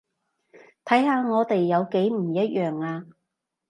[0.83, 3.05] 睇下我哋有幾唔一樣呀